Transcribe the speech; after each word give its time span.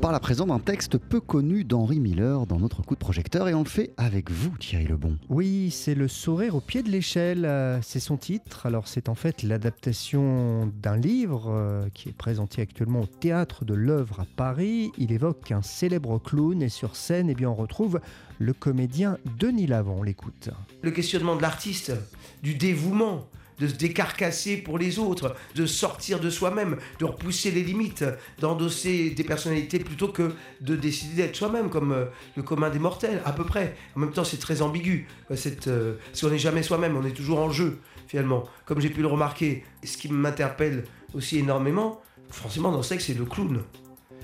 parle 0.00 0.14
à 0.14 0.20
présent 0.20 0.46
d'un 0.46 0.58
texte 0.58 0.96
peu 0.96 1.20
connu 1.20 1.62
d'Henri 1.62 2.00
Miller 2.00 2.46
dans 2.46 2.58
notre 2.58 2.80
coup 2.80 2.94
de 2.94 3.00
projecteur 3.00 3.48
et 3.48 3.54
on 3.54 3.62
le 3.62 3.68
fait 3.68 3.92
avec 3.98 4.30
vous 4.30 4.56
Thierry 4.56 4.86
Lebon. 4.86 5.18
Oui, 5.28 5.70
c'est 5.70 5.94
Le 5.94 6.08
sourire 6.08 6.54
au 6.54 6.62
pied 6.62 6.82
de 6.82 6.88
l'échelle, 6.88 7.44
euh, 7.44 7.82
c'est 7.82 8.00
son 8.00 8.16
titre. 8.16 8.64
Alors 8.64 8.88
c'est 8.88 9.10
en 9.10 9.14
fait 9.14 9.42
l'adaptation 9.42 10.72
d'un 10.82 10.96
livre 10.96 11.50
euh, 11.50 11.86
qui 11.92 12.08
est 12.08 12.16
présenté 12.16 12.62
actuellement 12.62 13.02
au 13.02 13.06
théâtre 13.06 13.66
de 13.66 13.74
l'œuvre 13.74 14.20
à 14.20 14.26
Paris. 14.36 14.90
Il 14.96 15.12
évoque 15.12 15.52
un 15.52 15.60
célèbre 15.60 16.18
clown 16.18 16.62
et 16.62 16.70
sur 16.70 16.96
scène, 16.96 17.28
eh 17.28 17.34
bien, 17.34 17.50
on 17.50 17.54
retrouve 17.54 18.00
le 18.38 18.54
comédien 18.54 19.18
Denis 19.38 19.66
Lavant. 19.66 19.96
On 19.98 20.02
l'écoute. 20.02 20.48
Le 20.80 20.92
questionnement 20.92 21.36
de 21.36 21.42
l'artiste, 21.42 21.92
du 22.42 22.54
dévouement, 22.54 23.26
de 23.60 23.68
se 23.68 23.74
décarcasser 23.74 24.56
pour 24.56 24.78
les 24.78 24.98
autres, 24.98 25.36
de 25.54 25.66
sortir 25.66 26.18
de 26.18 26.30
soi-même, 26.30 26.78
de 26.98 27.04
repousser 27.04 27.50
les 27.50 27.62
limites, 27.62 28.04
d'endosser 28.40 29.10
des 29.10 29.24
personnalités 29.24 29.78
plutôt 29.78 30.08
que 30.08 30.32
de 30.60 30.74
décider 30.74 31.22
d'être 31.22 31.36
soi-même, 31.36 31.68
comme 31.68 31.92
euh, 31.92 32.06
le 32.36 32.42
commun 32.42 32.70
des 32.70 32.78
mortels, 32.78 33.20
à 33.24 33.32
peu 33.32 33.44
près. 33.44 33.76
En 33.94 34.00
même 34.00 34.12
temps, 34.12 34.24
c'est 34.24 34.38
très 34.38 34.62
ambigu. 34.62 35.06
Cette, 35.34 35.68
euh, 35.68 35.96
parce 36.06 36.22
qu'on 36.22 36.30
n'est 36.30 36.38
jamais 36.38 36.62
soi-même, 36.62 36.96
on 36.96 37.04
est 37.04 37.12
toujours 37.12 37.38
en 37.38 37.50
jeu, 37.50 37.78
finalement. 38.08 38.44
Comme 38.64 38.80
j'ai 38.80 38.90
pu 38.90 39.02
le 39.02 39.08
remarquer, 39.08 39.62
ce 39.84 39.96
qui 39.98 40.10
m'interpelle 40.10 40.84
aussi 41.12 41.38
énormément, 41.38 42.00
forcément, 42.30 42.72
dans 42.72 42.82
ce 42.82 42.90
texte, 42.90 43.08
c'est 43.08 43.18
le 43.18 43.26
clown, 43.26 43.62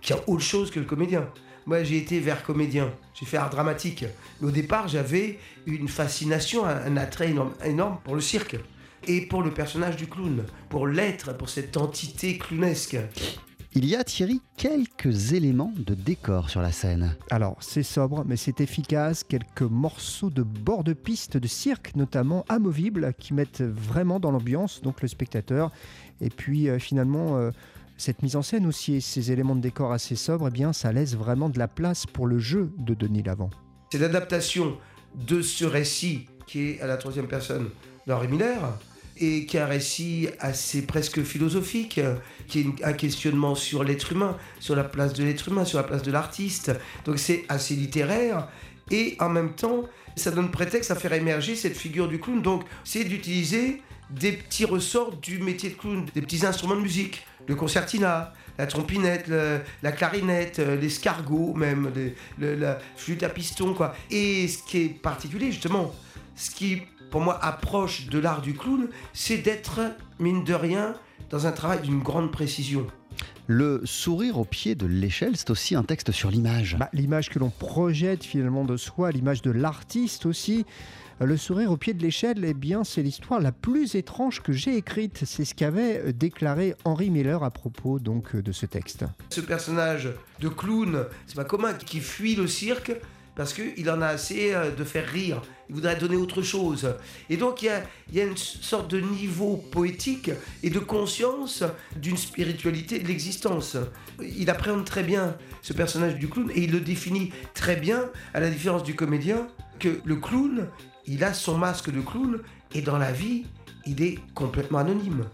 qui 0.00 0.12
a 0.12 0.18
autre 0.26 0.42
chose 0.42 0.70
que 0.70 0.80
le 0.80 0.86
comédien. 0.86 1.28
Moi, 1.66 1.84
j'ai 1.84 1.98
été 1.98 2.18
vers 2.18 2.42
comédien, 2.42 2.90
j'ai 3.14 3.26
fait 3.26 3.36
art 3.36 3.50
dramatique. 3.50 4.04
Mais 4.40 4.48
au 4.48 4.50
départ, 4.50 4.88
j'avais 4.88 5.38
une 5.66 5.88
fascination, 5.88 6.64
un, 6.64 6.96
attrait 6.96 7.32
énorme 7.64 7.98
pour 8.02 8.16
le 8.16 8.20
cirque 8.20 8.56
et 9.06 9.22
pour 9.22 9.42
le 9.42 9.52
personnage 9.52 9.96
du 9.96 10.06
clown, 10.06 10.44
pour 10.68 10.86
l'être, 10.86 11.36
pour 11.36 11.48
cette 11.48 11.76
entité 11.76 12.38
clownesque. 12.38 12.98
Il 13.72 13.84
y 13.84 13.94
a, 13.94 14.02
Thierry, 14.02 14.40
quelques 14.56 15.32
éléments 15.32 15.72
de 15.76 15.94
décor 15.94 16.50
sur 16.50 16.60
la 16.60 16.72
scène. 16.72 17.16
Alors, 17.30 17.56
c'est 17.60 17.84
sobre, 17.84 18.24
mais 18.26 18.36
c'est 18.36 18.60
efficace. 18.60 19.22
Quelques 19.22 19.62
morceaux 19.62 20.28
de 20.28 20.42
bord 20.42 20.82
de 20.82 20.92
piste 20.92 21.36
de 21.36 21.46
cirque, 21.46 21.94
notamment 21.94 22.44
amovibles, 22.48 23.14
qui 23.16 23.32
mettent 23.32 23.62
vraiment 23.62 24.18
dans 24.18 24.32
l'ambiance, 24.32 24.82
donc 24.82 25.02
le 25.02 25.06
spectateur. 25.06 25.70
Et 26.20 26.30
puis, 26.30 26.68
euh, 26.68 26.80
finalement, 26.80 27.36
euh, 27.36 27.52
cette 27.96 28.24
mise 28.24 28.34
en 28.34 28.42
scène 28.42 28.66
aussi, 28.66 28.94
et 28.94 29.00
ces 29.00 29.30
éléments 29.30 29.54
de 29.54 29.60
décor 29.60 29.92
assez 29.92 30.16
sobres, 30.16 30.48
eh 30.48 30.50
bien, 30.50 30.72
ça 30.72 30.92
laisse 30.92 31.14
vraiment 31.14 31.48
de 31.48 31.60
la 31.60 31.68
place 31.68 32.06
pour 32.06 32.26
le 32.26 32.40
jeu 32.40 32.72
de 32.76 32.94
Denis 32.94 33.22
Lavant. 33.22 33.50
C'est 33.92 33.98
l'adaptation 33.98 34.78
de 35.14 35.42
ce 35.42 35.64
récit 35.64 36.26
qui 36.44 36.70
est 36.70 36.80
à 36.80 36.88
la 36.88 36.96
troisième 36.96 37.28
personne 37.28 37.68
d'Henri 38.08 38.26
Miller, 38.26 38.76
et 39.20 39.46
qui 39.46 39.56
est 39.56 39.60
un 39.60 39.66
récit 39.66 40.28
assez 40.40 40.82
presque 40.82 41.22
philosophique, 41.22 42.00
qui 42.48 42.60
est 42.60 42.84
un 42.84 42.92
questionnement 42.94 43.54
sur 43.54 43.84
l'être 43.84 44.12
humain, 44.12 44.36
sur 44.58 44.74
la 44.74 44.84
place 44.84 45.12
de 45.12 45.24
l'être 45.24 45.48
humain, 45.48 45.64
sur 45.64 45.78
la 45.78 45.84
place 45.84 46.02
de 46.02 46.10
l'artiste. 46.10 46.72
Donc 47.04 47.18
c'est 47.18 47.44
assez 47.48 47.74
littéraire 47.74 48.48
et 48.90 49.16
en 49.20 49.28
même 49.28 49.54
temps, 49.54 49.84
ça 50.16 50.30
donne 50.30 50.50
prétexte 50.50 50.90
à 50.90 50.94
faire 50.94 51.12
émerger 51.12 51.54
cette 51.54 51.76
figure 51.76 52.08
du 52.08 52.18
clown. 52.18 52.42
Donc 52.42 52.64
c'est 52.82 53.04
d'utiliser 53.04 53.82
des 54.10 54.32
petits 54.32 54.64
ressorts 54.64 55.16
du 55.16 55.38
métier 55.38 55.70
de 55.70 55.74
clown, 55.74 56.06
des 56.14 56.22
petits 56.22 56.44
instruments 56.44 56.76
de 56.76 56.80
musique, 56.80 57.24
le 57.46 57.54
concertina, 57.54 58.32
la 58.58 58.66
trompinette, 58.66 59.30
la 59.82 59.92
clarinette, 59.92 60.58
l'escargot 60.58 61.54
même, 61.54 61.92
la 62.38 62.78
flûte 62.96 63.22
à 63.22 63.28
piston, 63.28 63.74
quoi. 63.74 63.94
Et 64.10 64.48
ce 64.48 64.58
qui 64.64 64.82
est 64.82 64.88
particulier, 64.88 65.52
justement, 65.52 65.94
ce 66.34 66.50
qui 66.50 66.82
pour 67.10 67.20
moi, 67.20 67.38
approche 67.44 68.06
de 68.06 68.18
l'art 68.18 68.40
du 68.40 68.54
clown, 68.54 68.88
c'est 69.12 69.38
d'être, 69.38 69.80
mine 70.18 70.44
de 70.44 70.54
rien, 70.54 70.94
dans 71.30 71.46
un 71.46 71.52
travail 71.52 71.80
d'une 71.80 72.00
grande 72.00 72.30
précision. 72.30 72.86
Le 73.46 73.82
sourire 73.84 74.38
au 74.38 74.44
pied 74.44 74.76
de 74.76 74.86
l'échelle, 74.86 75.36
c'est 75.36 75.50
aussi 75.50 75.74
un 75.74 75.82
texte 75.82 76.12
sur 76.12 76.30
l'image. 76.30 76.76
Bah, 76.78 76.88
l'image 76.92 77.30
que 77.30 77.40
l'on 77.40 77.50
projette 77.50 78.22
finalement 78.22 78.64
de 78.64 78.76
soi, 78.76 79.10
l'image 79.10 79.42
de 79.42 79.50
l'artiste 79.50 80.24
aussi. 80.24 80.64
Le 81.20 81.36
sourire 81.36 81.72
au 81.72 81.76
pied 81.76 81.92
de 81.92 82.00
l'échelle, 82.00 82.44
eh 82.44 82.54
bien, 82.54 82.84
c'est 82.84 83.02
l'histoire 83.02 83.40
la 83.40 83.52
plus 83.52 83.96
étrange 83.96 84.40
que 84.40 84.52
j'ai 84.52 84.76
écrite. 84.76 85.24
C'est 85.26 85.44
ce 85.44 85.54
qu'avait 85.54 86.12
déclaré 86.12 86.74
Henri 86.84 87.10
Miller 87.10 87.42
à 87.42 87.50
propos 87.50 87.98
donc 87.98 88.36
de 88.36 88.52
ce 88.52 88.66
texte. 88.66 89.04
Ce 89.30 89.40
personnage 89.40 90.10
de 90.40 90.48
clown, 90.48 91.04
c'est 91.26 91.36
pas 91.36 91.44
commun, 91.44 91.74
qui 91.74 92.00
fuit 92.00 92.36
le 92.36 92.46
cirque 92.46 92.92
parce 93.40 93.54
qu'il 93.54 93.88
en 93.88 94.02
a 94.02 94.08
assez 94.08 94.52
euh, 94.52 94.70
de 94.70 94.84
faire 94.84 95.08
rire. 95.08 95.40
Il 95.70 95.74
voudrait 95.74 95.96
donner 95.96 96.16
autre 96.16 96.42
chose. 96.42 96.94
Et 97.30 97.38
donc 97.38 97.62
il 97.62 97.72
y 98.12 98.20
a, 98.20 98.24
une 98.24 98.36
sorte 98.36 98.90
de 98.90 99.00
niveau 99.00 99.56
poétique 99.56 100.30
et 100.62 100.68
de 100.68 100.78
conscience 100.78 101.64
d'une 101.96 102.18
spiritualité 102.18 102.98
de 102.98 103.08
l'existence. 103.08 103.78
Il 104.20 104.50
appréhende 104.50 104.84
très 104.84 105.02
bien 105.02 105.38
ce 105.62 105.72
personnage 105.72 106.16
du 106.16 106.28
clown 106.28 106.50
et 106.54 106.64
il 106.64 106.70
le 106.70 106.80
définit 106.80 107.32
très 107.54 107.76
bien, 107.76 108.10
à 108.34 108.40
la 108.40 108.50
différence 108.50 108.82
du 108.82 108.94
comédien, 108.94 109.46
que 109.78 110.02
le 110.04 110.16
clown, 110.16 110.68
il 111.06 111.24
a 111.24 111.32
son 111.32 111.56
masque 111.56 111.90
de 111.90 112.02
clown 112.02 112.42
et 112.74 112.82
dans 112.82 112.98
la 112.98 113.10
vie, 113.10 113.46
il 113.86 114.02
est 114.02 114.18
complètement 114.34 114.80
anonyme. 114.80 115.24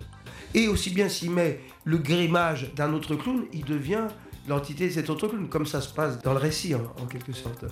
Et 0.55 0.69
aussi 0.69 0.91
bien 0.91 1.09
s'il 1.09 1.33
met 1.33 1.59
le 1.85 1.99
grimage 1.99 2.73
d'un 2.77 2.93
autre 2.93 3.17
clown, 3.17 3.47
il 3.53 3.65
devient 3.65 4.07
l'entité 4.49 4.89
de 4.89 4.93
cet 4.93 5.11
autre 5.11 5.29
clown, 5.29 5.49
comme 5.49 5.67
ça 5.67 5.81
se 5.81 5.93
passe 5.93 6.23
dans 6.23 6.33
le 6.33 6.39
récit 6.39 6.75
en 6.75 7.07
quelque 7.07 7.33
sorte. 7.33 7.65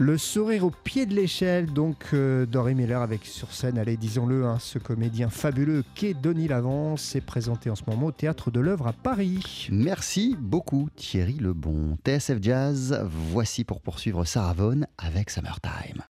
Le 0.00 0.16
sourire 0.16 0.64
au 0.64 0.70
pied 0.70 1.04
de 1.04 1.14
l'échelle, 1.14 1.66
donc 1.66 2.14
euh, 2.14 2.46
Dory 2.46 2.74
Miller 2.74 3.02
avec 3.02 3.26
sur 3.26 3.52
scène, 3.52 3.76
allez, 3.76 3.98
disons-le, 3.98 4.46
hein, 4.46 4.56
ce 4.58 4.78
comédien 4.78 5.28
fabuleux 5.28 5.84
qu'est 5.94 6.14
Denis 6.14 6.48
Lavance 6.48 7.14
est 7.16 7.20
présenté 7.20 7.68
en 7.68 7.74
ce 7.74 7.82
moment 7.86 8.06
au 8.06 8.10
Théâtre 8.10 8.50
de 8.50 8.60
l'œuvre 8.60 8.86
à 8.86 8.94
Paris. 8.94 9.68
Merci 9.70 10.38
beaucoup 10.40 10.88
Thierry 10.96 11.34
Lebon. 11.34 11.98
TSF 12.02 12.38
Jazz, 12.40 12.98
voici 13.30 13.64
pour 13.64 13.82
poursuivre 13.82 14.24
Sarah 14.24 14.54
Vaughan 14.54 14.86
avec 14.96 15.28
Summertime. 15.28 16.02